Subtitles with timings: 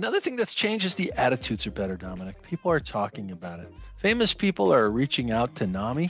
[0.00, 2.40] Another thing that's changed is the attitudes are better, Dominic.
[2.40, 3.70] People are talking about it.
[3.98, 6.08] Famous people are reaching out to NAMI,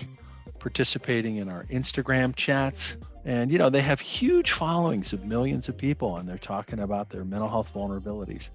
[0.61, 2.99] participating in our Instagram chats.
[3.25, 7.11] And, you know, they have huge followings of millions of people, and they're talking about
[7.11, 8.51] their mental health vulnerabilities.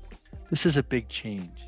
[0.50, 1.68] This is a big change.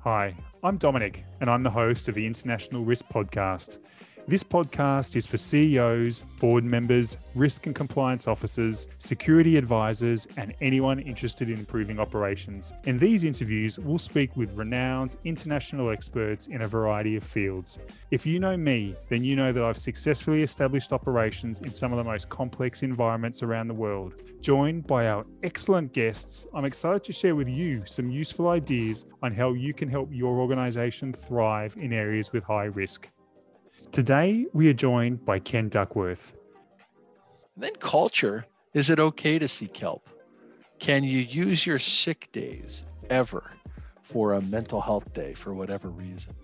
[0.00, 3.78] Hi, I'm Dominic, and I'm the host of the International Risk Podcast.
[4.26, 10.98] This podcast is for CEOs, board members, risk and compliance officers, security advisors, and anyone
[10.98, 12.72] interested in improving operations.
[12.84, 17.76] In these interviews, we'll speak with renowned international experts in a variety of fields.
[18.10, 21.98] If you know me, then you know that I've successfully established operations in some of
[21.98, 24.22] the most complex environments around the world.
[24.40, 29.34] Joined by our excellent guests, I'm excited to share with you some useful ideas on
[29.34, 33.10] how you can help your organization thrive in areas with high risk.
[33.92, 36.34] Today, we are joined by Ken Duckworth.
[37.56, 40.08] then culture is it okay to seek help?
[40.80, 43.52] Can you use your sick days ever
[44.02, 46.34] for a mental health day for whatever reason?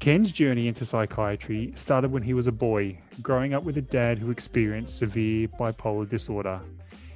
[0.00, 4.18] Ken's journey into psychiatry started when he was a boy, growing up with a dad
[4.18, 6.60] who experienced severe bipolar disorder.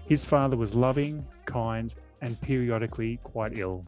[0.07, 3.85] His father was loving, kind, and periodically quite ill.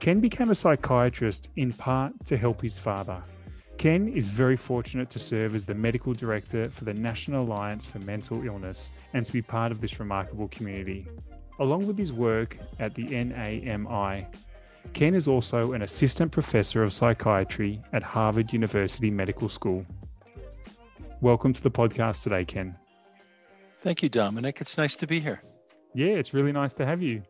[0.00, 3.22] Ken became a psychiatrist in part to help his father.
[3.82, 7.98] Ken is very fortunate to serve as the medical director for the National Alliance for
[7.98, 11.04] Mental Illness and to be part of this remarkable community.
[11.58, 14.28] Along with his work at the NAMI,
[14.92, 19.84] Ken is also an assistant professor of psychiatry at Harvard University Medical School.
[21.20, 22.76] Welcome to the podcast today, Ken.
[23.80, 24.60] Thank you, Dominic.
[24.60, 25.42] It's nice to be here.
[25.92, 27.24] Yeah, it's really nice to have you.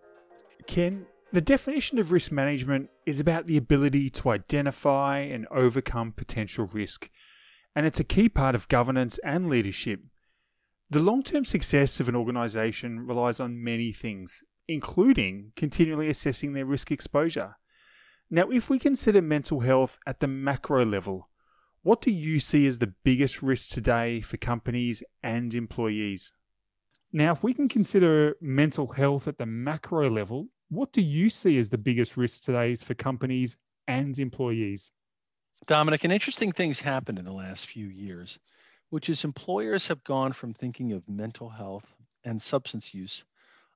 [0.66, 6.66] Ken, the definition of risk management is about the ability to identify and overcome potential
[6.66, 7.10] risk,
[7.74, 10.00] and it's a key part of governance and leadership.
[10.90, 16.66] The long term success of an organization relies on many things, including continually assessing their
[16.66, 17.56] risk exposure.
[18.30, 21.30] Now, if we consider mental health at the macro level,
[21.82, 26.32] what do you see as the biggest risk today for companies and employees?
[27.10, 31.58] Now, if we can consider mental health at the macro level, what do you see
[31.58, 34.90] as the biggest risks today for companies and employees?
[35.66, 38.38] Dominic, an interesting thing's happened in the last few years,
[38.88, 41.94] which is employers have gone from thinking of mental health
[42.24, 43.22] and substance use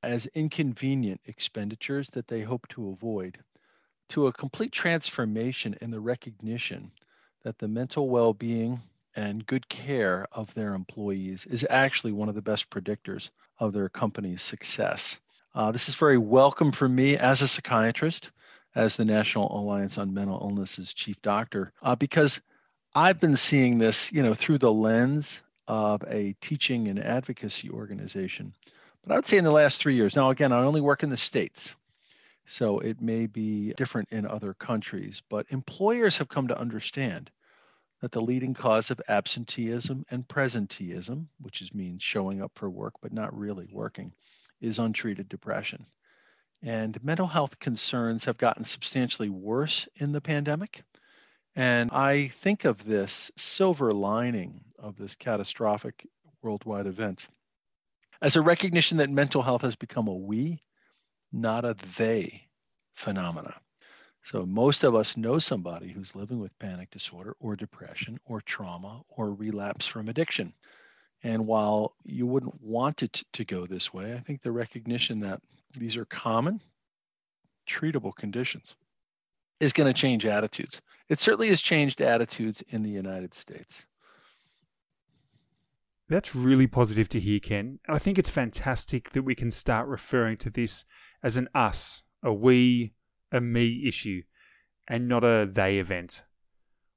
[0.03, 3.39] as inconvenient expenditures that they hope to avoid
[4.09, 6.91] to a complete transformation in the recognition
[7.43, 8.81] that the mental well being
[9.15, 13.91] and good care of their employees is actually one of the best predictors of their
[13.91, 15.21] company's success.
[15.57, 18.31] Uh, this is very welcome for me as a psychiatrist,
[18.75, 22.43] as the National Alliance on Mental Illness's chief doctor, uh, because
[22.95, 28.53] I've been seeing this, you know, through the lens of a teaching and advocacy organization.
[29.03, 30.15] But I would say in the last three years.
[30.15, 31.75] Now, again, I only work in the states,
[32.45, 35.23] so it may be different in other countries.
[35.31, 37.31] But employers have come to understand
[38.03, 42.93] that the leading cause of absenteeism and presenteeism, which is means showing up for work
[43.01, 44.13] but not really working,
[44.61, 45.87] is untreated depression.
[46.63, 50.83] And mental health concerns have gotten substantially worse in the pandemic.
[51.55, 56.07] And I think of this silver lining of this catastrophic
[56.43, 57.29] worldwide event
[58.23, 60.63] as a recognition that mental health has become a we,
[61.33, 62.49] not a they
[62.95, 63.55] phenomena.
[64.23, 69.03] So most of us know somebody who's living with panic disorder or depression or trauma
[69.09, 70.53] or relapse from addiction.
[71.23, 75.41] And while you wouldn't want it to go this way, I think the recognition that
[75.77, 76.61] these are common,
[77.69, 78.77] treatable conditions
[79.61, 80.83] is going to change attitudes.
[81.09, 83.87] It certainly has changed attitudes in the United States.
[86.09, 87.81] That's really positive to hear, Ken.
[87.89, 90.85] I think it's fantastic that we can start referring to this
[91.23, 92.93] as an us, a we,
[93.33, 94.23] a me issue,
[94.87, 96.23] and not a they event.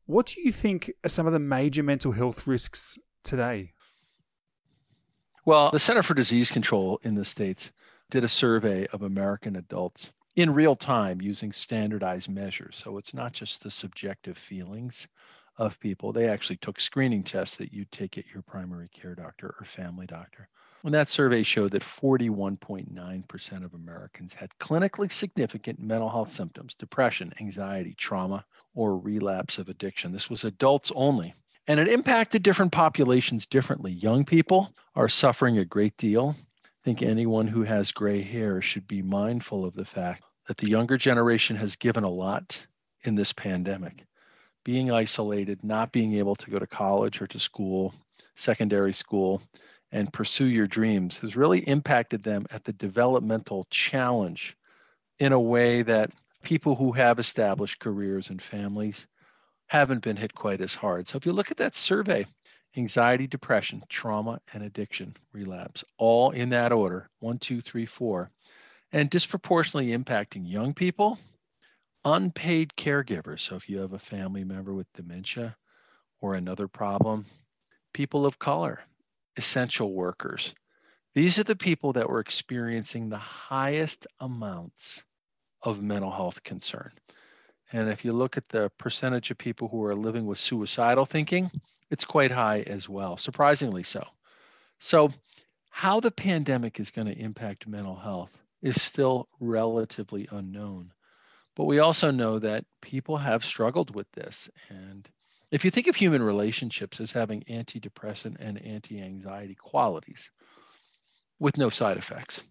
[0.06, 3.74] What do you think are some of the major mental health risks today?
[5.50, 7.72] Well, the Center for Disease Control in the States
[8.12, 12.76] did a survey of American adults in real time using standardized measures.
[12.76, 15.08] So it's not just the subjective feelings
[15.58, 16.14] of people.
[16.14, 20.06] They actually took screening tests that you take at your primary care doctor or family
[20.06, 20.50] doctor.
[20.84, 27.34] And that survey showed that 41.9% of Americans had clinically significant mental health symptoms, depression,
[27.42, 30.12] anxiety, trauma, or relapse of addiction.
[30.12, 31.34] This was adults only.
[31.70, 33.92] And it impacted different populations differently.
[33.92, 36.36] Young people are suffering a great deal.
[36.66, 40.68] I think anyone who has gray hair should be mindful of the fact that the
[40.68, 42.66] younger generation has given a lot
[43.04, 44.04] in this pandemic.
[44.66, 47.94] Being isolated, not being able to go to college or to school,
[48.36, 49.40] secondary school,
[49.92, 54.58] and pursue your dreams has really impacted them at the developmental challenge
[55.20, 56.10] in a way that
[56.42, 59.06] people who have established careers and families
[59.70, 61.08] haven't been hit quite as hard.
[61.08, 62.26] So if you look at that survey,
[62.76, 68.32] anxiety, depression, trauma, and addiction relapse, all in that order one, two, three, four,
[68.92, 71.18] and disproportionately impacting young people,
[72.06, 73.42] unpaid caregivers.
[73.42, 75.56] So if you have a family member with dementia
[76.20, 77.26] or another problem,
[77.94, 78.80] people of color,
[79.38, 80.54] essential workers.
[81.16, 85.04] These are the people that were experiencing the highest amounts
[85.62, 86.92] of mental health concern.
[87.72, 91.52] And if you look at the percentage of people who are living with suicidal thinking,
[91.92, 94.06] it's quite high as well, surprisingly so.
[94.80, 95.12] So,
[95.70, 100.92] how the pandemic is going to impact mental health is still relatively unknown.
[101.56, 104.50] But we also know that people have struggled with this.
[104.70, 105.08] And
[105.52, 110.32] if you think of human relationships as having antidepressant and anti anxiety qualities
[111.40, 112.44] with no side effects,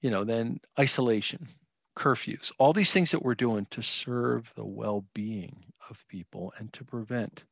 [0.00, 1.46] you know, then isolation,
[1.96, 6.72] curfews, all these things that we're doing to serve the well being of people and
[6.72, 7.44] to prevent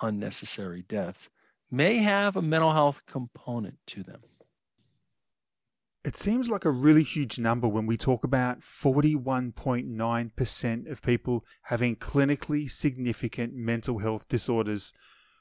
[0.00, 1.28] unnecessary deaths
[1.70, 4.22] may have a mental health component to them.
[6.04, 11.96] It seems like a really huge number when we talk about 41.9% of people having
[11.96, 14.94] clinically significant mental health disorders.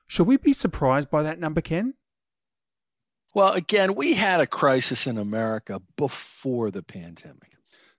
[0.08, 1.96] Should we be surprised by that number, Ken?
[3.34, 7.57] Well, again, we had a crisis in America before the pandemic.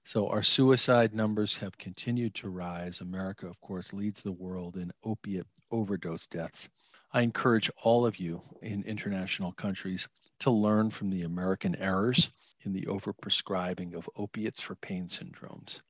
[0.09, 3.03] So our suicide numbers have continued to rise.
[3.03, 6.71] America, of course, leads the world in opiate overdose deaths.
[7.13, 10.09] I encourage all of you in international countries
[10.41, 12.31] to learn from the American errors
[12.63, 15.81] in the overprescribing of opiates for pain syndromes.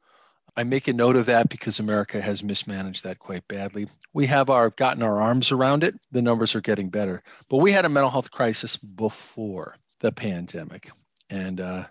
[0.56, 3.86] I make a note of that because America has mismanaged that quite badly.
[4.14, 5.94] We have our gotten our arms around it.
[6.10, 10.90] The numbers are getting better, but we had a mental health crisis before the pandemic,
[11.30, 11.84] and uh,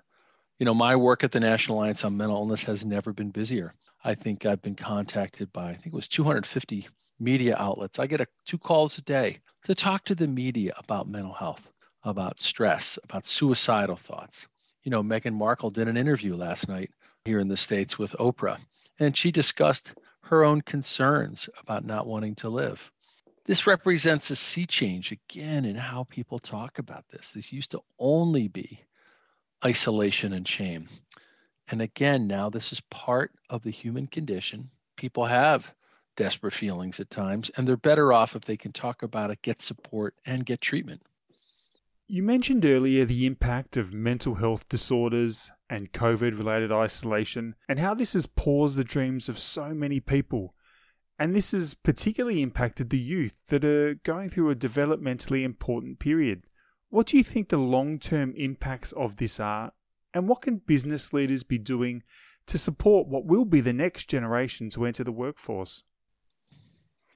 [0.59, 3.73] you know my work at the National Alliance on Mental Illness has never been busier.
[4.03, 6.87] I think I've been contacted by I think it was 250
[7.19, 7.99] media outlets.
[7.99, 11.71] I get a, two calls a day to talk to the media about mental health
[12.07, 14.47] about stress, about suicidal thoughts.
[14.83, 16.91] You know, Meghan Markle did an interview last night
[17.25, 18.59] here in the States with Oprah,
[18.99, 22.91] and she discussed her own concerns about not wanting to live.
[23.45, 27.31] This represents a sea change again in how people talk about this.
[27.31, 28.79] This used to only be
[29.65, 30.87] isolation and shame.
[31.69, 34.69] And again, now this is part of the human condition.
[34.95, 35.73] People have
[36.15, 39.61] desperate feelings at times, and they're better off if they can talk about it, get
[39.61, 41.01] support, and get treatment.
[42.07, 47.93] You mentioned earlier the impact of mental health disorders and COVID related isolation, and how
[47.93, 50.55] this has paused the dreams of so many people.
[51.19, 56.43] And this has particularly impacted the youth that are going through a developmentally important period.
[56.89, 59.73] What do you think the long term impacts of this are,
[60.13, 62.03] and what can business leaders be doing
[62.47, 65.83] to support what will be the next generation to enter the workforce?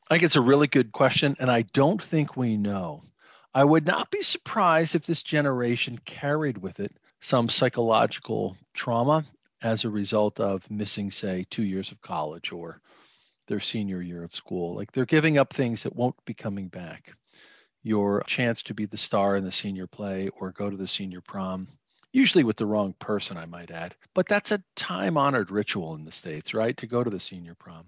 [0.10, 3.02] I think it's a really good question, and I don't think we know.
[3.54, 6.92] I would not be surprised if this generation carried with it
[7.22, 9.24] some psychological trauma
[9.62, 12.82] as a result of missing, say, two years of college or
[13.48, 14.76] their senior year of school.
[14.76, 17.14] Like they're giving up things that won't be coming back.
[17.84, 21.22] Your chance to be the star in the senior play or go to the senior
[21.22, 21.68] prom,
[22.12, 23.96] usually with the wrong person, I might add.
[24.14, 26.78] But that's a time honored ritual in the States, right?
[26.78, 27.86] To go to the senior prom.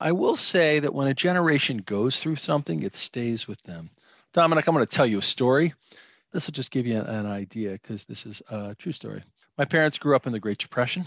[0.00, 3.90] I will say that when a generation goes through something, it stays with them.
[4.32, 5.74] Dominic, I'm going to tell you a story.
[6.30, 9.22] This will just give you an, idea because this is a true story.
[9.56, 11.04] My parents grew up in the Great Depression,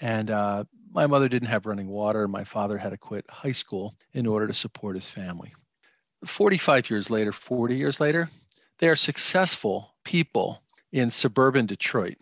[0.00, 2.26] and uh, my mother didn't have running water.
[2.26, 5.54] My father had to quit high school in order to support his family.
[6.24, 8.28] 45 years later, 40 years later,
[8.78, 12.16] they are successful people in suburban Detroit.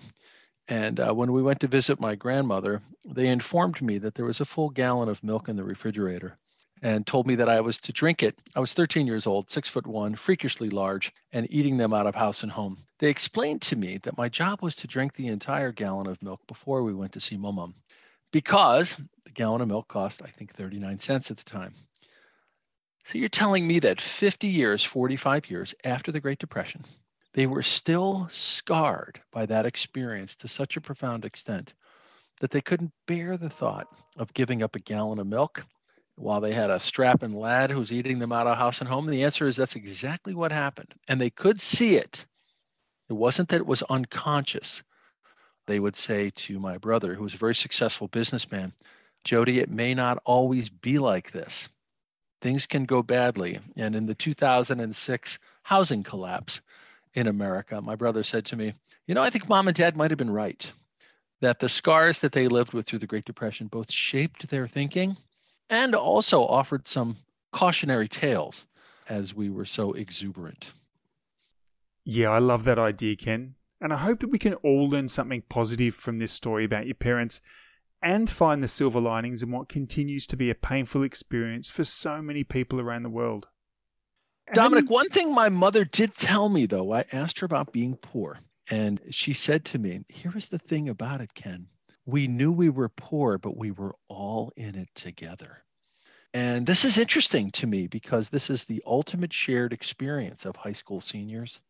[0.68, 4.40] And uh, when we went to visit my grandmother, they informed me that there was
[4.40, 6.38] a full gallon of milk in the refrigerator
[6.82, 8.38] and told me that I was to drink it.
[8.56, 12.14] I was 13 years old, six foot one, freakishly large, and eating them out of
[12.14, 12.76] house and home.
[12.98, 16.40] They explained to me that my job was to drink the entire gallon of milk
[16.46, 17.68] before we went to see Mama
[18.32, 21.72] because the gallon of milk cost, I think, 39 cents at the time.
[23.04, 26.82] So you're telling me that 50 years, 45 years after the Great Depression,
[27.34, 31.75] they were still scarred by that experience to such a profound extent
[32.40, 35.64] that they couldn't bear the thought of giving up a gallon of milk
[36.16, 39.06] while they had a strapping lad who was eating them out of house and home?
[39.06, 40.94] The answer is that's exactly what happened.
[41.06, 42.25] And they could see it.
[43.11, 44.82] It wasn't that it was unconscious.
[45.66, 48.73] They would say to my brother, who was a very successful businessman,
[49.25, 51.68] Jody, it may not always be like this.
[52.44, 53.58] Things can go badly.
[53.74, 56.60] And in the 2006 housing collapse,
[57.14, 58.74] in America, my brother said to me,
[59.06, 60.70] You know, I think mom and dad might have been right
[61.40, 65.16] that the scars that they lived with through the Great Depression both shaped their thinking
[65.70, 67.16] and also offered some
[67.50, 68.66] cautionary tales
[69.08, 70.70] as we were so exuberant.
[72.04, 73.54] Yeah, I love that idea, Ken.
[73.80, 76.94] And I hope that we can all learn something positive from this story about your
[76.94, 77.40] parents
[78.04, 82.20] and find the silver linings in what continues to be a painful experience for so
[82.20, 83.46] many people around the world.
[84.52, 88.38] Dominic, one thing my mother did tell me, though, I asked her about being poor.
[88.70, 91.66] And she said to me, Here is the thing about it, Ken.
[92.04, 95.64] We knew we were poor, but we were all in it together.
[96.34, 100.73] And this is interesting to me because this is the ultimate shared experience of high
[100.73, 101.61] school seniors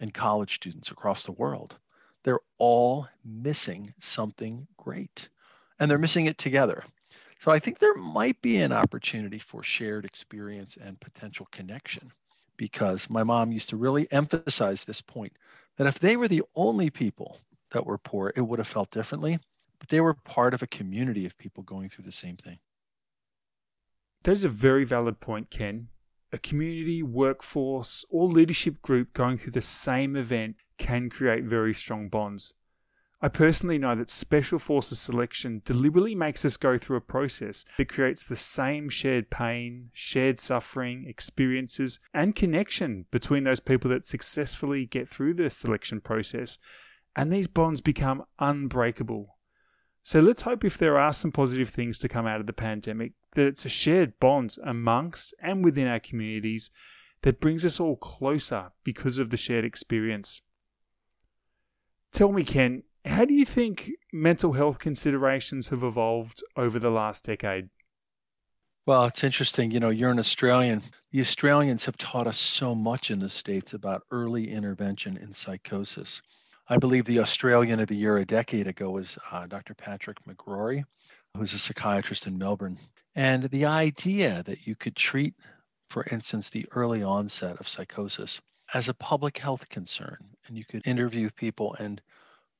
[0.00, 1.76] and college students across the world.
[2.22, 5.28] They're all missing something great,
[5.82, 6.84] and they're missing it together.
[7.40, 12.08] So I think there might be an opportunity for shared experience and potential connection
[12.56, 15.32] because my mom used to really emphasize this point
[15.78, 17.40] that if they were the only people
[17.72, 19.40] that were poor, it would have felt differently,
[19.80, 22.60] but they were part of a community of people going through the same thing.
[24.22, 25.88] That is a very valid point, Ken.
[26.30, 32.08] A community, workforce, or leadership group going through the same event can create very strong
[32.08, 32.54] bonds.
[33.24, 37.88] I personally know that Special Forces selection deliberately makes us go through a process that
[37.88, 44.86] creates the same shared pain, shared suffering, experiences, and connection between those people that successfully
[44.86, 46.58] get through the selection process,
[47.14, 49.36] and these bonds become unbreakable.
[50.02, 53.12] So let's hope if there are some positive things to come out of the pandemic,
[53.36, 56.70] that it's a shared bond amongst and within our communities
[57.22, 60.40] that brings us all closer because of the shared experience.
[62.10, 67.24] Tell me, Ken, how do you think mental health considerations have evolved over the last
[67.24, 67.68] decade?
[68.84, 69.70] Well, it's interesting.
[69.70, 70.82] You know, you're an Australian.
[71.12, 76.20] The Australians have taught us so much in the States about early intervention in psychosis.
[76.68, 79.74] I believe the Australian of the Year a decade ago was uh, Dr.
[79.74, 80.84] Patrick McGorry,
[81.36, 82.78] who's a psychiatrist in Melbourne.
[83.14, 85.34] And the idea that you could treat,
[85.88, 88.40] for instance, the early onset of psychosis
[88.74, 92.00] as a public health concern, and you could interview people and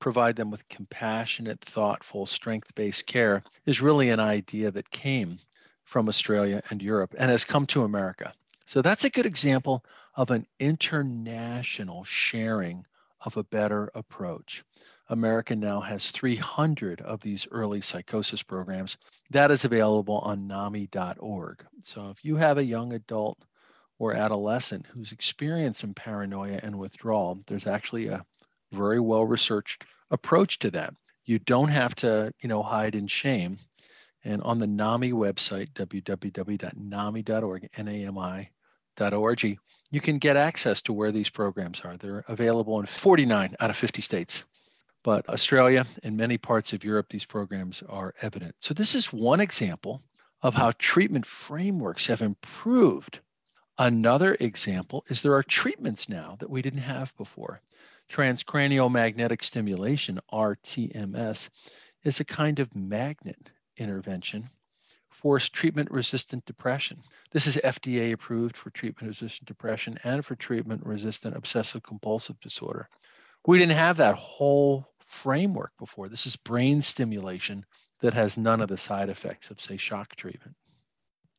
[0.02, 5.38] provide them with compassionate, thoughtful, strength based care is really an idea that came
[5.84, 8.32] from Australia and Europe and has come to America.
[8.66, 9.84] So that's a good example
[10.16, 12.84] of an international sharing
[13.24, 14.64] of a better approach.
[15.08, 18.96] America now has 300 of these early psychosis programs.
[19.30, 21.64] That is available on NAMI.org.
[21.84, 23.38] So if you have a young adult
[24.00, 28.24] or adolescent who's experiencing paranoia and withdrawal, there's actually a
[28.72, 30.94] very well researched approach to that.
[31.24, 33.58] You don't have to, you know, hide in shame.
[34.24, 39.58] And on the NAMI website, www.nami.org, N-A-M-I.org,
[39.90, 41.96] you can get access to where these programs are.
[41.96, 44.44] They're available in 49 out of 50 states.
[45.02, 48.54] But Australia and many parts of Europe, these programs are evident.
[48.60, 50.00] So this is one example
[50.42, 53.18] of how treatment frameworks have improved.
[53.78, 57.60] Another example is there are treatments now that we didn't have before.
[58.12, 61.48] Transcranial magnetic stimulation, RTMS,
[62.04, 64.50] is a kind of magnet intervention
[65.08, 66.98] for treatment resistant depression.
[67.30, 72.86] This is FDA approved for treatment resistant depression and for treatment resistant obsessive compulsive disorder.
[73.46, 76.10] We didn't have that whole framework before.
[76.10, 77.64] This is brain stimulation
[78.00, 80.54] that has none of the side effects of, say, shock treatment.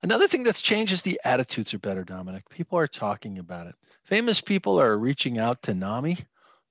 [0.01, 2.49] Another thing that's changed is the attitudes are better, Dominic.
[2.49, 3.75] People are talking about it.
[4.05, 6.17] Famous people are reaching out to NAMI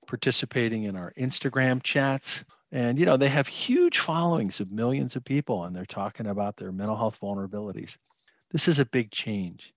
[0.07, 2.45] participating in our Instagram chats.
[2.71, 6.57] And, you know, they have huge followings of millions of people and they're talking about
[6.57, 7.97] their mental health vulnerabilities.
[8.51, 9.73] This is a big change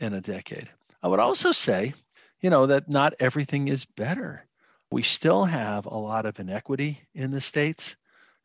[0.00, 0.68] in a decade.
[1.02, 1.94] I would also say,
[2.40, 4.46] you know, that not everything is better.
[4.90, 7.96] We still have a lot of inequity in the states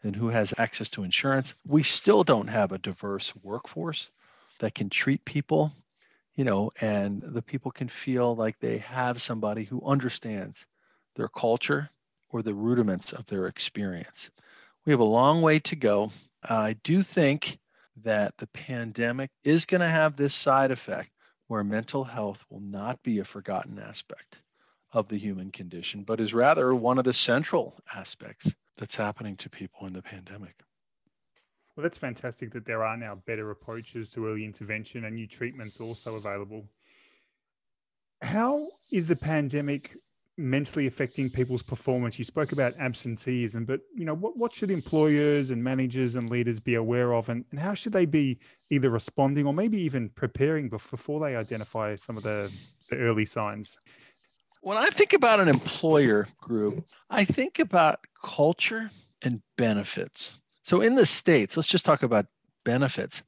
[0.03, 1.53] and who has access to insurance.
[1.65, 4.09] We still don't have a diverse workforce
[4.59, 5.71] that can treat people,
[6.35, 10.65] you know, and the people can feel like they have somebody who understands
[11.19, 11.89] their culture,
[12.29, 14.31] or the rudiments of their experience.
[14.85, 16.11] We have a long way to go.
[16.47, 17.59] I do think
[17.97, 21.11] that the pandemic is going to have this side effect
[21.47, 24.41] where mental health will not be a forgotten aspect
[24.93, 29.49] of the human condition, but is rather one of the central aspects that's happening to
[29.49, 30.55] people in the pandemic.
[31.75, 35.81] Well, that's fantastic that there are now better approaches to early intervention and new treatments
[35.81, 36.63] also available.
[38.21, 39.97] How is the pandemic
[40.39, 42.17] mentally affecting people's performance.
[42.17, 46.59] You spoke about absenteeism, but you know what, what should employers and managers and leaders
[46.59, 48.39] be aware of, and, and how should they be
[48.71, 52.51] either responding or maybe even preparing before they identify some of the,
[52.89, 53.77] the early signs?
[54.61, 58.89] When I think about an employer group, I think about culture
[59.21, 60.41] and benefits.
[60.63, 62.25] So in the States, let's just talk about
[62.65, 63.23] benefits.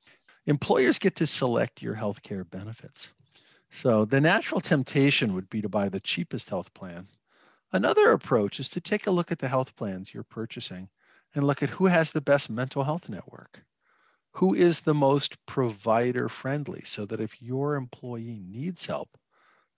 [0.47, 3.11] Employers get to select your healthcare benefits.
[3.73, 7.07] So the natural temptation would be to buy the cheapest health plan.
[7.71, 10.89] Another approach is to take a look at the health plans you're purchasing
[11.33, 13.63] and look at who has the best mental health network.
[14.33, 19.17] Who is the most provider friendly so that if your employee needs help,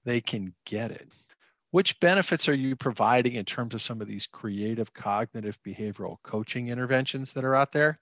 [0.04, 1.10] they can get it.
[1.72, 6.68] Which benefits are you providing in terms of some of these creative cognitive behavioral coaching
[6.68, 8.00] interventions that are out there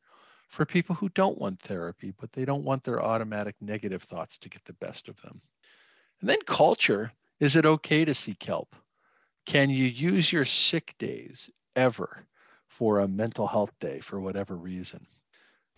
[0.47, 4.49] for people who don't want therapy, but they don't want their automatic negative thoughts to
[4.49, 5.41] get the best of them?
[6.21, 8.75] And then culture is it okay to seek help?
[9.45, 12.25] Can you use your sick days ever
[12.67, 15.05] for a mental health day for whatever reason?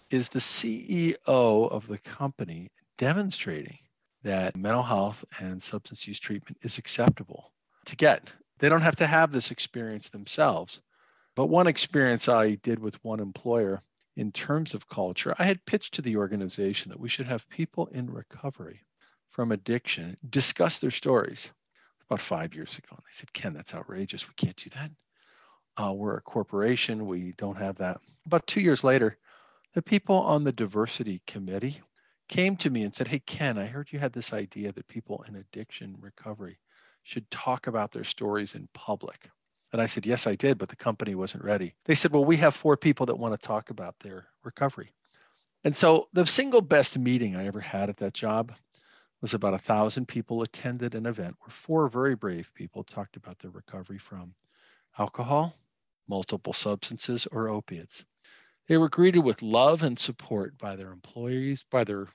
[0.10, 3.80] Is the CEO of the company demonstrating
[4.24, 7.54] that mental health and substance use treatment is acceptable?
[7.86, 8.32] to get.
[8.60, 10.82] They don't have to have this experience themselves.
[11.36, 13.82] But one experience I did with one employer
[14.16, 17.88] in terms of culture, I had pitched to the organization that we should have people
[17.88, 18.82] in recovery
[19.34, 21.52] from addiction discuss their stories
[22.08, 22.90] about five years ago.
[22.92, 24.28] And they said, Ken, that's outrageous.
[24.28, 24.92] We can't do that.
[25.76, 27.08] Uh, we're a corporation.
[27.08, 28.00] We don't have that.
[28.28, 29.18] About two years later,
[29.74, 31.82] the people on the diversity committee
[32.30, 35.26] came to me and said, Hey, Ken, I heard you had this idea that people
[35.28, 36.60] in addiction recovery
[37.02, 39.30] should talk about their stories in public.
[39.72, 41.74] And I said, Yes, I did, but the company wasn't ready.
[41.86, 44.94] They said, Well, we have four people that want to talk about their recovery.
[45.64, 48.54] And so the single best meeting I ever had at that job
[49.24, 53.40] was about a thousand people attended an event where four very brave people talked about
[53.40, 54.36] their recovery from
[55.00, 55.56] alcohol,
[56.10, 58.04] multiple substances, or opiates.
[58.68, 62.10] They were greeted with love and support by their employees, by their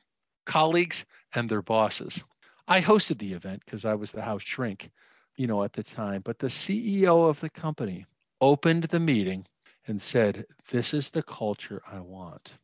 [0.45, 2.23] colleagues, and their bosses.
[2.69, 4.91] I hosted the event because I was the house shrink,
[5.39, 6.21] you know, at the time.
[6.23, 8.05] But the CEO of the company
[8.43, 9.47] opened the meeting
[9.87, 12.59] and said, This is the culture I want.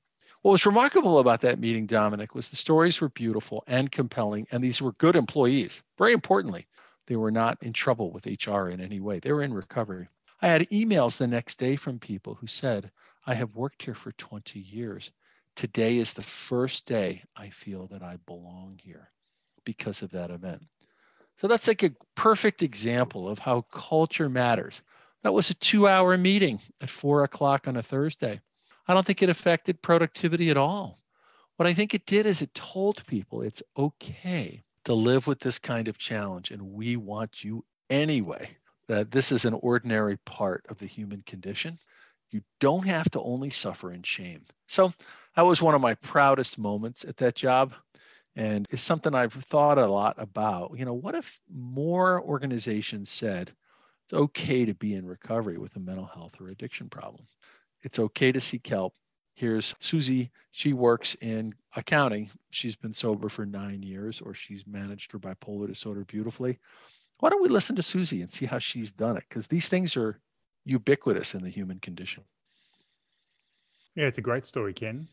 [0.44, 4.62] What was remarkable about that meeting, Dominic, was the stories were beautiful and compelling, and
[4.62, 5.82] these were good employees.
[5.96, 6.66] Very importantly,
[7.06, 10.06] they were not in trouble with HR in any way, they were in recovery.
[10.42, 12.90] I had emails the next day from people who said,
[13.26, 15.12] I have worked here for 20 years.
[15.56, 19.08] Today is the first day I feel that I belong here
[19.64, 20.62] because of that event.
[21.38, 24.82] So that's like a perfect example of how culture matters.
[25.22, 28.42] That was a two hour meeting at four o'clock on a Thursday.
[28.86, 30.98] I don't think it affected productivity at all.
[31.56, 35.58] What I think it did is it told people it's okay to live with this
[35.58, 38.56] kind of challenge, and we want you anyway.
[38.86, 41.78] That this is an ordinary part of the human condition.
[42.30, 44.42] You don't have to only suffer in shame.
[44.68, 44.92] So
[45.36, 47.72] that was one of my proudest moments at that job
[48.36, 50.72] and it's something I've thought a lot about.
[50.76, 53.52] You know, what if more organizations said
[54.04, 57.24] it's okay to be in recovery with a mental health or addiction problem?
[57.84, 58.94] It's okay to seek help.
[59.34, 60.30] Here's Susie.
[60.52, 62.30] She works in accounting.
[62.50, 66.58] She's been sober for nine years, or she's managed her bipolar disorder beautifully.
[67.20, 69.24] Why don't we listen to Susie and see how she's done it?
[69.28, 70.20] Because these things are
[70.64, 72.24] ubiquitous in the human condition.
[73.94, 75.06] Yeah, it's a great story, Ken.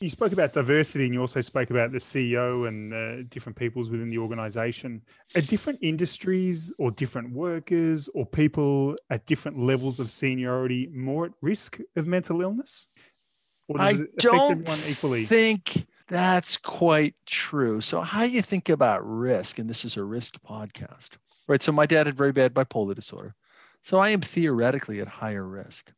[0.00, 3.90] You spoke about diversity and you also spoke about the CEO and uh, different peoples
[3.90, 5.02] within the organization.
[5.34, 11.32] Are different industries or different workers or people at different levels of seniority more at
[11.40, 12.86] risk of mental illness?
[13.76, 17.80] I don't think that's quite true.
[17.80, 19.58] So, how do you think about risk?
[19.58, 21.10] And this is a risk podcast,
[21.48, 21.62] right?
[21.62, 23.34] So, my dad had very bad bipolar disorder.
[23.82, 25.92] So, I am theoretically at higher risk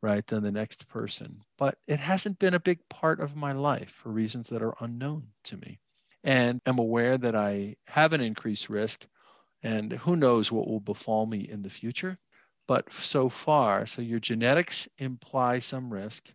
[0.00, 1.40] right, than the next person.
[1.56, 5.28] But it hasn't been a big part of my life for reasons that are unknown
[5.44, 5.80] to me.
[6.24, 9.06] And I'm aware that I have an increased risk,
[9.62, 12.18] and who knows what will befall me in the future.
[12.66, 16.32] But so far, so your genetics imply some risk,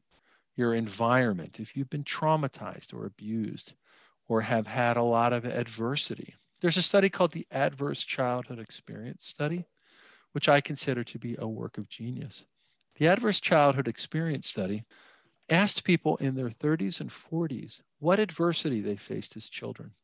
[0.56, 3.76] your environment, if you've been traumatized or abused
[4.28, 6.34] or have had a lot of adversity.
[6.62, 9.66] There's a study called the Adverse Childhood Experience Study,
[10.32, 12.46] which I consider to be a work of genius.
[12.96, 14.86] The Adverse Childhood Experience Study
[15.50, 19.96] asked people in their 30s and 40s what adversity they faced as children.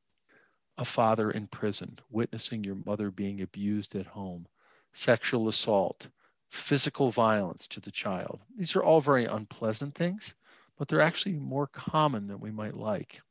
[0.78, 4.48] A father in prison, witnessing your mother being abused at home,
[4.92, 6.08] sexual assault,
[6.50, 8.42] physical violence to the child.
[8.58, 10.34] These are all very unpleasant things,
[10.76, 13.22] but they're actually more common than we might like.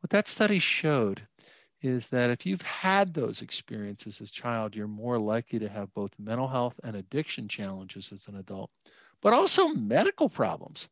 [0.00, 1.26] What that study showed
[1.80, 5.92] is that if you've had those experiences as a child, you're more likely to have
[5.94, 8.70] both mental health and addiction challenges as an adult,
[9.20, 10.88] but also medical problems.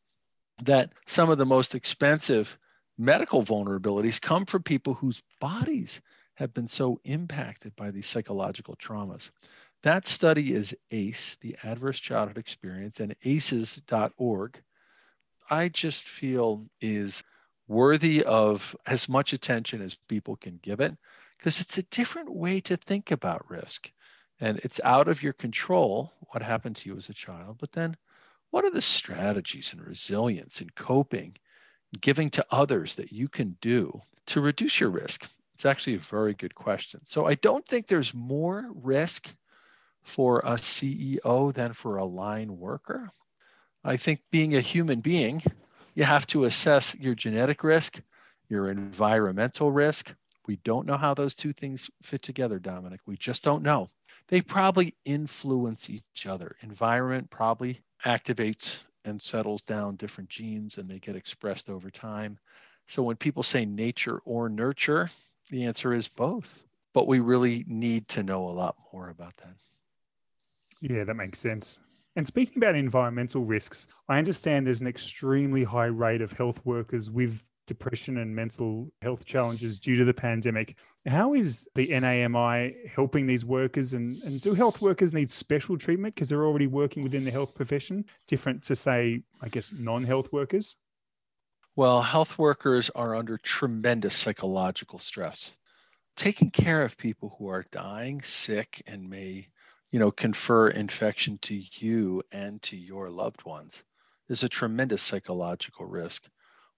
[0.63, 2.57] That some of the most expensive
[2.97, 6.01] medical vulnerabilities come from people whose bodies
[6.35, 9.31] have been so impacted by these psychological traumas.
[9.83, 14.61] That study is ACE, the Adverse Childhood Experience, and ACEs.org.
[15.49, 17.23] I just feel is
[17.67, 20.95] worthy of as much attention as people can give it
[21.37, 23.91] because it's a different way to think about risk.
[24.39, 27.57] And it's out of your control what happened to you as a child.
[27.59, 27.95] But then,
[28.51, 31.35] what are the strategies and resilience and coping,
[31.99, 35.29] giving to others that you can do to reduce your risk?
[35.55, 37.01] It's actually a very good question.
[37.03, 39.33] So, I don't think there's more risk
[40.03, 43.09] for a CEO than for a line worker.
[43.83, 45.41] I think being a human being,
[45.97, 47.99] you have to assess your genetic risk,
[48.49, 50.13] your environmental risk.
[50.45, 52.99] We don't know how those two things fit together, Dominic.
[53.07, 53.89] We just don't know.
[54.27, 56.55] They probably influence each other.
[56.61, 62.37] Environment probably activates and settles down different genes and they get expressed over time.
[62.85, 65.09] So when people say nature or nurture,
[65.49, 66.63] the answer is both.
[66.93, 69.55] But we really need to know a lot more about that.
[70.79, 71.79] Yeah, that makes sense.
[72.17, 77.11] And speaking about environmental risks, I understand there's an extremely high rate of health workers
[77.11, 80.77] with depression and mental health challenges due to the pandemic.
[81.05, 83.93] How is the NAMI helping these workers?
[83.93, 87.53] And, and do health workers need special treatment because they're already working within the health
[87.53, 90.75] profession, different to, say, I guess, non health workers?
[91.75, 95.55] Well, health workers are under tremendous psychological stress.
[96.15, 99.49] Taking care of people who are dying, sick, and may
[99.91, 103.83] you know, confer infection to you and to your loved ones
[104.29, 106.27] is a tremendous psychological risk.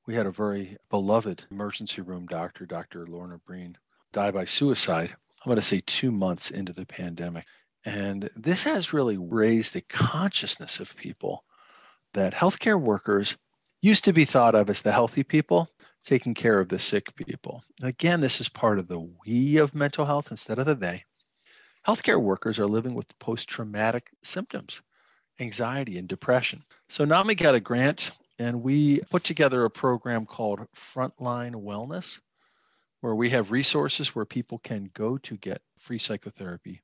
[0.05, 3.07] We had a very beloved emergency room doctor, Dr.
[3.07, 3.77] Lorna Breen,
[4.11, 5.09] die by suicide.
[5.09, 7.45] I'm going to say two months into the pandemic.
[7.85, 11.43] And this has really raised the consciousness of people
[12.13, 13.37] that healthcare workers
[13.81, 15.69] used to be thought of as the healthy people
[16.03, 17.63] taking care of the sick people.
[17.81, 21.03] Again, this is part of the we of mental health instead of the they.
[21.89, 24.83] Healthcare workers are living with post traumatic symptoms,
[25.39, 26.63] anxiety, and depression.
[26.87, 32.21] So NAMI got a grant and we put together a program called Frontline Wellness,
[33.01, 36.79] where we have resources where people can go to get free psychotherapy,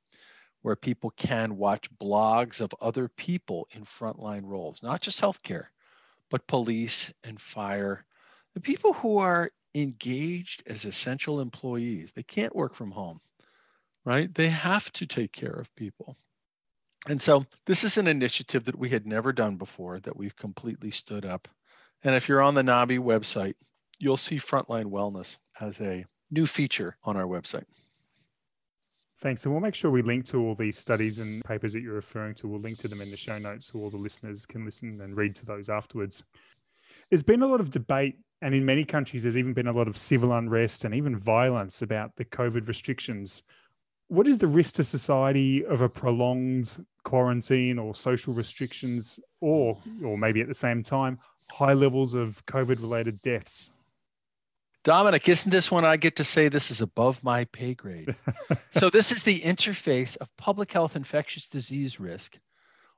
[0.63, 5.65] where people can watch blogs of other people in frontline roles, not just healthcare,
[6.31, 8.03] but police and fire,
[8.55, 12.11] the people who are engaged as essential employees.
[12.11, 13.19] They can't work from home
[14.05, 14.33] right?
[14.33, 16.15] They have to take care of people.
[17.07, 20.91] And so this is an initiative that we had never done before that we've completely
[20.91, 21.47] stood up.
[22.03, 23.55] And if you're on the NAMI website,
[23.99, 27.65] you'll see Frontline Wellness as a new feature on our website.
[29.21, 29.45] Thanks.
[29.45, 32.35] And we'll make sure we link to all these studies and papers that you're referring
[32.35, 32.47] to.
[32.47, 35.15] We'll link to them in the show notes so all the listeners can listen and
[35.15, 36.23] read to those afterwards.
[37.09, 39.87] There's been a lot of debate, and in many countries, there's even been a lot
[39.87, 43.43] of civil unrest and even violence about the COVID restrictions
[44.07, 50.17] what is the risk to society of a prolonged quarantine or social restrictions, or or
[50.17, 53.71] maybe at the same time, high levels of COVID related deaths?
[54.83, 58.15] Dominic, isn't this one I get to say this is above my pay grade?
[58.69, 62.37] so, this is the interface of public health infectious disease risk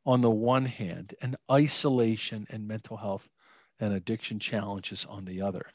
[0.06, 3.30] on the one hand, and isolation and mental health
[3.80, 5.66] and addiction challenges on the other.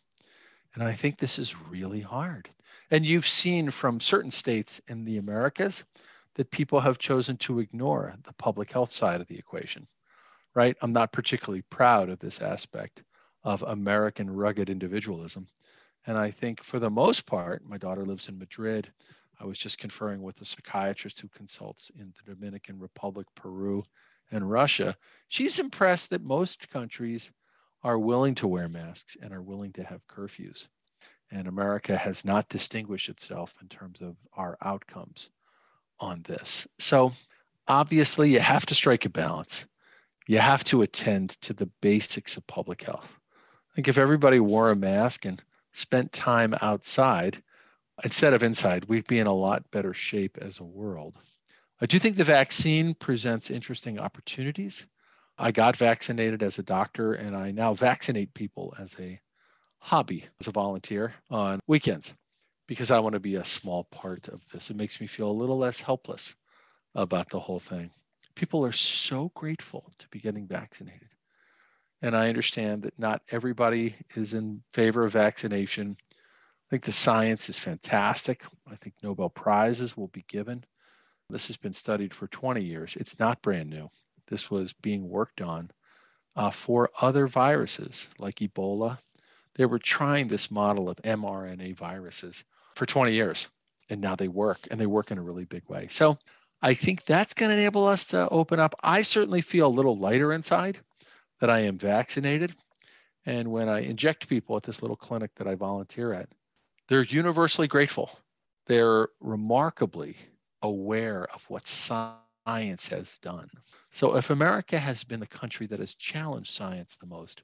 [0.74, 2.48] And I think this is really hard.
[2.90, 5.84] And you've seen from certain states in the Americas
[6.34, 9.86] that people have chosen to ignore the public health side of the equation,
[10.54, 10.76] right?
[10.80, 13.02] I'm not particularly proud of this aspect
[13.44, 15.46] of American rugged individualism.
[16.06, 18.90] And I think for the most part, my daughter lives in Madrid.
[19.38, 23.84] I was just conferring with a psychiatrist who consults in the Dominican Republic, Peru,
[24.30, 24.96] and Russia.
[25.28, 27.32] She's impressed that most countries
[27.82, 30.68] are willing to wear masks and are willing to have curfews
[31.32, 35.30] and America has not distinguished itself in terms of our outcomes
[35.98, 36.68] on this.
[36.78, 37.12] So
[37.66, 39.66] obviously, you have to strike a balance.
[40.28, 43.18] You have to attend to the basics of public health.
[43.72, 45.42] I think if everybody wore a mask and
[45.72, 47.42] spent time outside
[48.04, 51.16] instead of inside, we'd be in a lot better shape as a world.
[51.80, 54.86] I do think the vaccine presents interesting opportunities.
[55.38, 59.18] I got vaccinated as a doctor, and I now vaccinate people as a
[59.82, 62.14] hobby as a volunteer on weekends
[62.68, 64.70] because I want to be a small part of this.
[64.70, 66.36] It makes me feel a little less helpless
[66.94, 67.90] about the whole thing.
[68.36, 71.08] People are so grateful to be getting vaccinated.
[72.00, 75.96] And I understand that not everybody is in favor of vaccination.
[76.00, 78.44] I think the science is fantastic.
[78.70, 80.64] I think Nobel Prizes will be given.
[81.28, 82.96] This has been studied for 20 years.
[82.96, 83.90] It's not brand new.
[84.28, 85.72] This was being worked on
[86.36, 88.98] uh, for other viruses like Ebola
[89.54, 93.48] they were trying this model of mRNA viruses for 20 years.
[93.92, 95.86] and now they work and they work in a really big way.
[95.88, 96.16] So
[96.62, 98.74] I think that's going to enable us to open up.
[98.82, 100.78] I certainly feel a little lighter inside
[101.40, 102.54] that I am vaccinated.
[103.26, 106.28] And when I inject people at this little clinic that I volunteer at,
[106.88, 108.10] they're universally grateful.
[108.66, 110.16] They're remarkably
[110.62, 113.50] aware of what science has done.
[113.90, 117.42] So if America has been the country that has challenged science the most,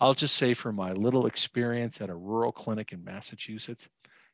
[0.00, 3.88] I'll just say from my little experience at a rural clinic in Massachusetts,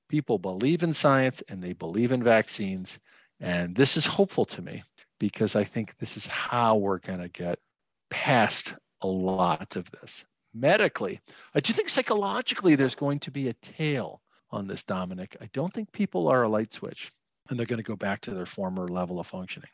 [0.08, 3.00] people believe in science and they believe in vaccines.
[3.40, 4.82] And this is hopeful to me
[5.18, 7.58] because I think this is how we're going to get
[8.10, 10.24] past a lot of this.
[10.52, 11.18] Medically,
[11.54, 15.36] I do think psychologically there's going to be a tail on this, Dominic.
[15.40, 17.10] I don't think people are a light switch
[17.48, 19.70] and they're going to go back to their former level of functioning.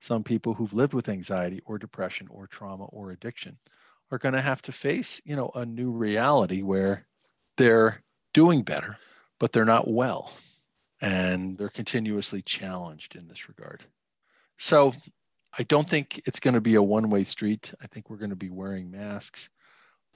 [0.00, 3.58] Some people who've lived with anxiety or depression or trauma or addiction
[4.14, 7.06] are going to have to face, you know, a new reality where
[7.56, 8.96] they're doing better,
[9.38, 10.32] but they're not well.
[11.02, 13.84] And they're continuously challenged in this regard.
[14.56, 14.94] So
[15.58, 17.74] I don't think it's going to be a one way street.
[17.82, 19.50] I think we're going to be wearing masks.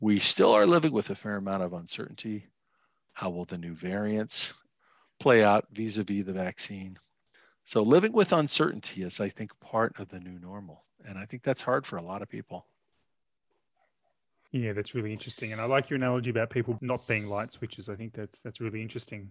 [0.01, 2.47] We still are living with a fair amount of uncertainty.
[3.13, 4.55] How will the new variants
[5.19, 6.99] play out vis a vis the vaccine?
[7.65, 10.85] So, living with uncertainty is, I think, part of the new normal.
[11.05, 12.67] And I think that's hard for a lot of people.
[14.53, 15.53] Yeah, that's really interesting.
[15.53, 17.89] And I like your analogy about people not being light switches.
[17.89, 19.31] I think that's that's really interesting.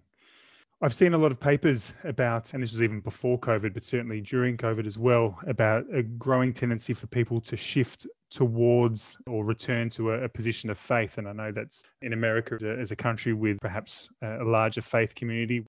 [0.79, 4.21] I've seen a lot of papers about, and this was even before COVID, but certainly
[4.21, 9.89] during COVID as well, about a growing tendency for people to shift towards or return
[9.91, 11.17] to a, a position of faith.
[11.17, 14.83] And I know that's in America as a, as a country with perhaps a larger
[14.83, 15.65] faith community.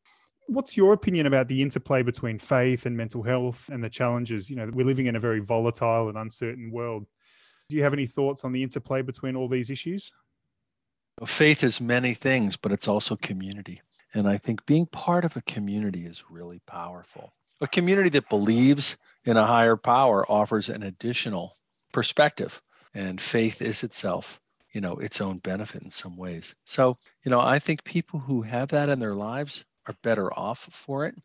[0.46, 4.50] What's your opinion about the interplay between faith and mental health and the challenges?
[4.50, 7.06] You know, we're living in a very volatile and uncertain world.
[7.68, 10.10] Do you have any thoughts on the interplay between all these issues?
[11.26, 13.82] Faith is many things, but it's also community.
[14.14, 17.34] And I think being part of a community is really powerful.
[17.60, 21.56] A community that believes in a higher power offers an additional
[21.92, 22.62] perspective,
[22.94, 24.40] and faith is itself,
[24.72, 26.54] you know, its own benefit in some ways.
[26.64, 30.60] So, you know, I think people who have that in their lives are better off
[30.72, 31.16] for it.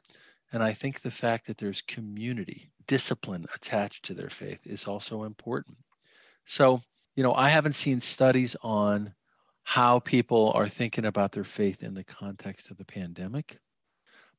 [0.51, 5.23] And I think the fact that there's community, discipline attached to their faith is also
[5.23, 5.77] important.
[6.45, 6.81] So,
[7.15, 9.13] you know, I haven't seen studies on
[9.63, 13.57] how people are thinking about their faith in the context of the pandemic,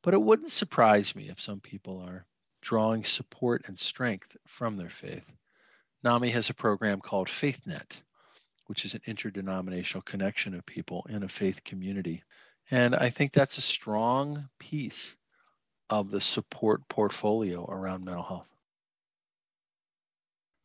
[0.02, 2.26] but it wouldn't surprise me if some people are
[2.60, 5.32] drawing support and strength from their faith.
[6.02, 8.02] NAMI has a program called FaithNet,
[8.66, 12.22] which is an interdenominational connection of people in a faith community.
[12.70, 15.16] And I think that's a strong piece
[15.90, 18.53] of the support portfolio around mental health.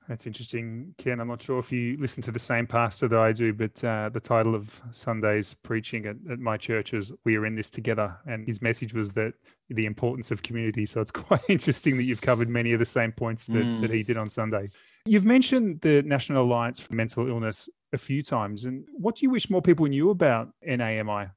[0.10, 1.19] That's interesting, Ken.
[1.19, 4.10] I'm not sure if you listen to the same pastor that I do, but uh,
[4.10, 8.17] the title of Sunday's preaching at, at, my church is "We are in this together,"
[8.26, 9.34] and his message was that
[9.69, 10.88] the importance of community.
[10.88, 13.82] So it's quite interesting that you've covered many of the same points that, mm.
[13.82, 14.69] that he did on Sunday.
[15.06, 19.30] You've mentioned the National Alliance for Mental Illness a few times, and what do you
[19.30, 21.28] wish more people knew about NAMI?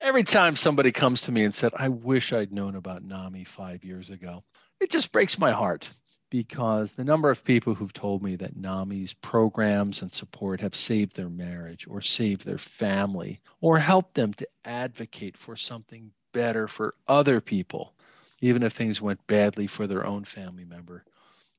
[0.00, 3.84] Every time somebody comes to me and said, "I wish I'd known about NAMI five
[3.84, 4.42] years ago,"
[4.80, 5.90] it just breaks my heart
[6.30, 11.16] because the number of people who've told me that NAMI's programs and support have saved
[11.16, 16.94] their marriage or saved their family or helped them to advocate for something better for
[17.06, 17.94] other people,
[18.40, 21.04] even if things went badly for their own family member.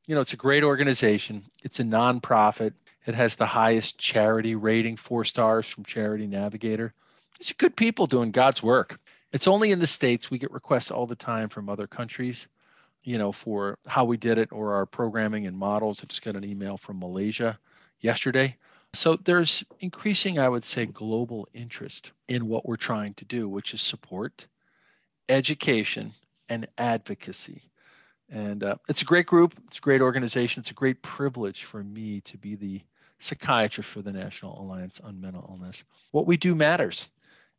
[0.06, 1.42] You know, it's a great organization.
[1.64, 2.74] It's a nonprofit.
[3.06, 6.94] It has the highest charity rating, four stars from Charity Navigator.
[7.40, 9.00] It's good people doing God's work.
[9.32, 10.30] It's only in the States.
[10.30, 12.48] We get requests all the time from other countries
[13.04, 16.04] you know, for how we did it or our programming and models.
[16.04, 17.58] I just got an email from Malaysia
[18.00, 18.56] yesterday.
[18.94, 23.74] So there's increasing, I would say, global interest in what we're trying to do, which
[23.74, 24.48] is support,
[25.30, 26.12] education,
[26.50, 27.62] and advocacy.
[28.32, 29.56] And uh, it's a great group.
[29.68, 30.62] It's a great organization.
[30.62, 32.82] It's a great privilege for me to be the
[33.20, 35.84] psychiatrist for the National Alliance on Mental Illness.
[36.12, 37.10] What we do matters.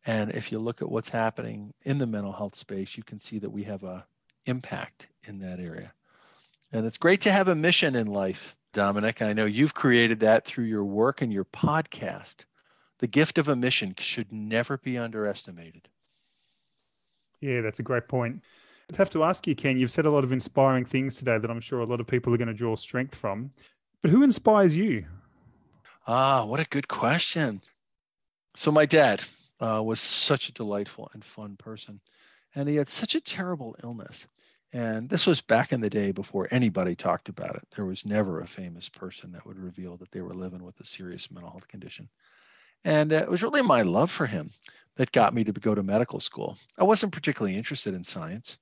[0.07, 3.39] And if you look at what's happening in the mental health space, you can see
[3.39, 4.07] that we have a
[4.51, 5.93] impact in that area.
[6.73, 9.23] And it's great to have a mission in life, Dominic.
[9.23, 12.45] I know you've created that through your work and your podcast.
[12.99, 15.89] The gift of a mission should never be underestimated.
[17.41, 18.43] Yeah, that's a great point.
[18.91, 21.51] I'd have to ask you, Ken, you've said a lot of inspiring things today that
[21.51, 23.51] I'm sure a lot of people are going to draw strength from.
[24.03, 25.07] But who inspires you?
[26.07, 27.61] Ah, what a good question.
[28.57, 29.23] So, my dad
[29.61, 32.01] uh, was such a delightful and fun person
[32.55, 34.27] and he had such a terrible illness.
[34.73, 37.67] And this was back in the day before anybody talked about it.
[37.75, 40.85] There was never a famous person that would reveal that they were living with a
[40.85, 42.09] serious mental health condition.
[42.85, 44.51] And uh, it was really my love for him
[44.97, 46.57] that got me to go to medical school.
[46.79, 48.59] I wasn't particularly interested in science.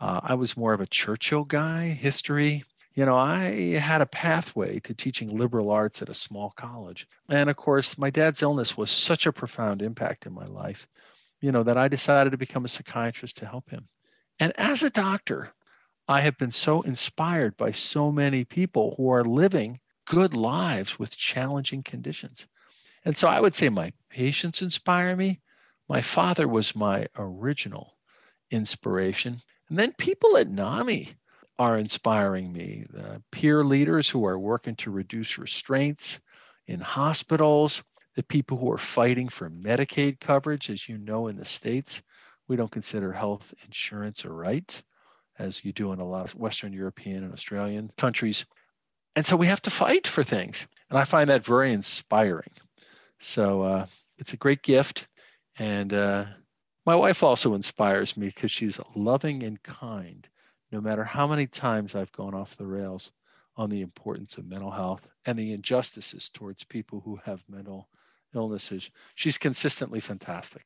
[0.00, 2.62] Uh, I was more of a Churchill guy, history.
[2.94, 7.06] You know, I had a pathway to teaching liberal arts at a small college.
[7.28, 10.86] And of course, my dad's illness was such a profound impact in my life,
[11.40, 13.88] you know, that I decided to become a psychiatrist to help him.
[14.40, 15.52] And as a doctor,
[16.06, 21.16] I have been so inspired by so many people who are living good lives with
[21.16, 22.46] challenging conditions.
[23.04, 25.40] And so I would say my patients inspire me.
[25.88, 27.96] My father was my original
[28.50, 29.38] inspiration.
[29.68, 31.08] And then people at NAMI
[31.58, 32.86] are inspiring me.
[32.90, 36.20] The peer leaders who are working to reduce restraints
[36.66, 37.82] in hospitals,
[38.14, 40.70] the people who are fighting for Medicaid coverage.
[40.70, 42.02] As you know, in the States,
[42.48, 44.82] we don't consider health insurance a right,
[45.38, 48.44] as you do in a lot of Western European and Australian countries.
[49.14, 50.66] And so we have to fight for things.
[50.90, 52.50] And I find that very inspiring.
[53.20, 55.06] So uh, it's a great gift.
[55.58, 56.24] And uh,
[56.86, 60.26] my wife also inspires me because she's loving and kind,
[60.72, 63.12] no matter how many times I've gone off the rails
[63.56, 67.88] on the importance of mental health and the injustices towards people who have mental
[68.34, 68.90] illnesses.
[69.16, 70.64] She's consistently fantastic.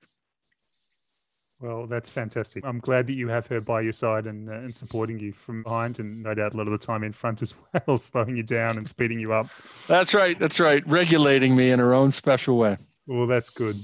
[1.63, 2.67] Well, that's fantastic.
[2.67, 5.63] I'm glad that you have her by your side and, uh, and supporting you from
[5.63, 7.55] behind, and no doubt a lot of the time in front as
[7.87, 9.47] well, slowing you down and speeding you up.
[9.87, 10.37] That's right.
[10.37, 10.83] That's right.
[10.89, 12.79] Regulating me in her own special way.
[13.07, 13.77] Well, that's good.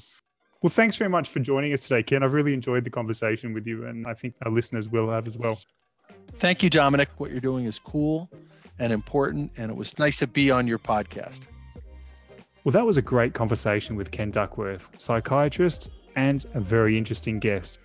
[0.61, 2.25] Well, thanks very much for joining us today, Ken.
[2.25, 5.39] I've really enjoyed the conversation with you, and I think our listeners will have as
[5.39, 5.57] well.
[6.35, 7.09] Thank you, Dominic.
[7.19, 8.29] What you're doing is cool
[8.81, 11.43] and important, and it was nice to be on your podcast.
[12.65, 17.79] Well, that was a great conversation with Ken Duckworth, psychiatrist and a very interesting guest.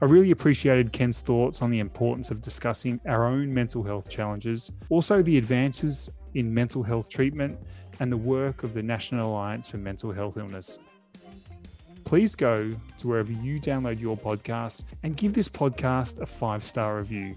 [0.00, 4.70] I really appreciated Ken's thoughts on the importance of discussing our own mental health challenges,
[4.88, 7.58] also the advances in mental health treatment,
[8.00, 10.78] and the work of the National Alliance for Mental Health Illness.
[12.04, 16.96] Please go to wherever you download your podcast and give this podcast a five star
[16.96, 17.34] review.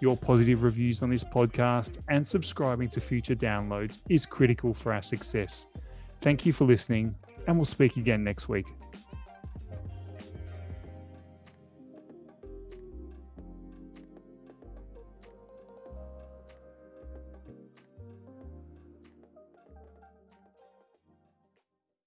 [0.00, 5.02] Your positive reviews on this podcast and subscribing to future downloads is critical for our
[5.02, 5.66] success.
[6.22, 7.14] Thank you for listening,
[7.46, 8.66] and we'll speak again next week.